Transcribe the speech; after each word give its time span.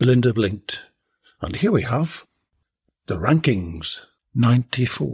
Belinda 0.00 0.32
blinked. 0.32 0.86
And 1.42 1.56
here 1.56 1.72
we 1.72 1.82
have 1.82 2.24
the 3.04 3.16
rankings 3.16 4.00
94. 4.34 5.12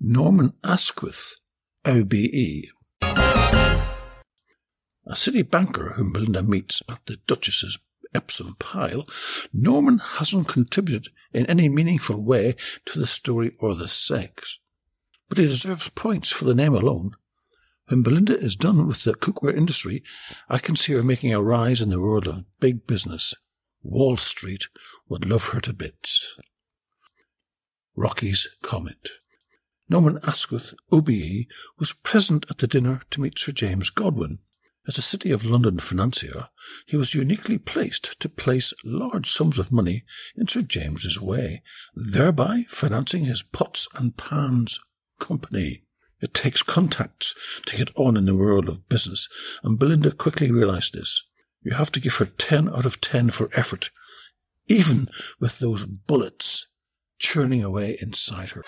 Norman 0.00 0.54
Asquith, 0.64 1.38
OBE. 1.84 2.64
A 5.06 5.14
city 5.14 5.42
banker 5.42 5.92
whom 5.92 6.12
Belinda 6.12 6.42
meets 6.42 6.82
at 6.88 6.98
the 7.06 7.18
Duchess's 7.28 7.78
Epsom 8.12 8.56
pile, 8.58 9.06
Norman 9.52 9.98
hasn't 9.98 10.48
contributed 10.48 11.12
in 11.32 11.46
any 11.46 11.68
meaningful 11.68 12.20
way 12.20 12.56
to 12.86 12.98
the 12.98 13.06
story 13.06 13.52
or 13.60 13.76
the 13.76 13.88
sex. 13.88 14.58
But 15.28 15.38
he 15.38 15.44
deserves 15.44 15.90
points 15.90 16.32
for 16.32 16.44
the 16.44 16.56
name 16.56 16.74
alone. 16.74 17.12
When 17.86 18.02
Belinda 18.02 18.36
is 18.36 18.56
done 18.56 18.88
with 18.88 19.04
the 19.04 19.14
cookware 19.14 19.56
industry, 19.56 20.02
I 20.48 20.58
can 20.58 20.74
see 20.74 20.94
her 20.94 21.04
making 21.04 21.32
a 21.32 21.40
rise 21.40 21.80
in 21.80 21.90
the 21.90 22.00
world 22.00 22.26
of 22.26 22.46
big 22.58 22.88
business. 22.88 23.36
Wall 23.84 24.16
Street 24.16 24.64
would 25.08 25.28
love 25.28 25.50
her 25.50 25.60
to 25.60 25.72
bits. 25.72 26.36
Rocky's 27.94 28.56
comment. 28.62 29.10
Norman 29.88 30.18
Asquith, 30.24 30.74
OBE, 30.90 31.46
was 31.78 31.92
present 31.92 32.46
at 32.50 32.58
the 32.58 32.66
dinner 32.66 33.02
to 33.10 33.20
meet 33.20 33.38
Sir 33.38 33.52
James 33.52 33.90
Godwin. 33.90 34.38
As 34.88 34.98
a 34.98 35.02
City 35.02 35.30
of 35.30 35.44
London 35.44 35.78
financier, 35.78 36.48
he 36.86 36.96
was 36.96 37.14
uniquely 37.14 37.58
placed 37.58 38.18
to 38.20 38.28
place 38.28 38.72
large 38.84 39.26
sums 39.26 39.58
of 39.58 39.70
money 39.70 40.04
in 40.36 40.48
Sir 40.48 40.62
James's 40.62 41.20
way, 41.20 41.62
thereby 41.94 42.64
financing 42.68 43.26
his 43.26 43.42
pots 43.42 43.86
and 43.94 44.16
pans 44.16 44.80
company. 45.18 45.84
It 46.20 46.32
takes 46.32 46.62
contacts 46.62 47.34
to 47.66 47.76
get 47.76 47.90
on 47.96 48.16
in 48.16 48.24
the 48.24 48.36
world 48.36 48.68
of 48.68 48.88
business, 48.88 49.28
and 49.62 49.78
Belinda 49.78 50.10
quickly 50.10 50.50
realized 50.50 50.94
this. 50.94 51.28
You 51.64 51.72
have 51.72 51.90
to 51.92 52.00
give 52.00 52.16
her 52.16 52.26
10 52.26 52.68
out 52.68 52.84
of 52.84 53.00
10 53.00 53.30
for 53.30 53.48
effort, 53.54 53.88
even 54.68 55.08
with 55.40 55.60
those 55.60 55.86
bullets 55.86 56.66
churning 57.18 57.64
away 57.64 57.96
inside 58.02 58.50
her. 58.50 58.62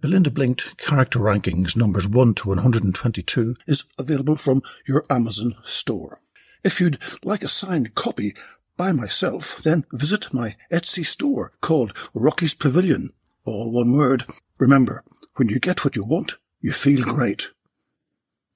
Belinda 0.00 0.32
Blinked 0.32 0.76
Character 0.78 1.20
Rankings 1.20 1.76
numbers 1.76 2.08
1 2.08 2.34
to 2.34 2.48
122 2.48 3.54
is 3.68 3.84
available 3.96 4.34
from 4.34 4.62
your 4.84 5.04
Amazon 5.08 5.54
store. 5.62 6.18
If 6.64 6.80
you'd 6.80 6.98
like 7.22 7.44
a 7.44 7.48
signed 7.48 7.94
copy 7.94 8.34
by 8.76 8.90
myself, 8.90 9.62
then 9.62 9.84
visit 9.92 10.34
my 10.34 10.56
Etsy 10.72 11.06
store 11.06 11.52
called 11.60 11.96
Rocky's 12.14 12.56
Pavilion 12.56 13.12
all 13.44 13.70
one 13.70 13.92
word. 13.92 14.24
Remember, 14.58 15.04
when 15.36 15.48
you 15.48 15.58
get 15.58 15.84
what 15.84 15.96
you 15.96 16.04
want, 16.04 16.34
you 16.60 16.72
feel 16.72 17.02
great. 17.02 17.50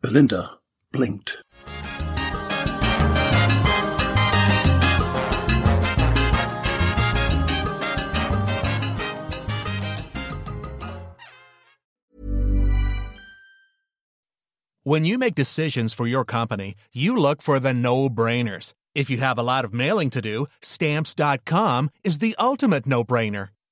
Belinda 0.00 0.58
blinked. 0.92 1.42
When 14.84 15.04
you 15.04 15.18
make 15.18 15.34
decisions 15.34 15.92
for 15.92 16.06
your 16.06 16.24
company, 16.24 16.76
you 16.92 17.16
look 17.16 17.42
for 17.42 17.58
the 17.58 17.74
no-brainers. 17.74 18.72
If 18.94 19.10
you 19.10 19.16
have 19.16 19.36
a 19.36 19.42
lot 19.42 19.64
of 19.64 19.74
mailing 19.74 20.10
to 20.10 20.22
do, 20.22 20.46
stamps.com 20.62 21.90
is 22.04 22.18
the 22.18 22.36
ultimate 22.38 22.86
no-brainer. 22.86 23.48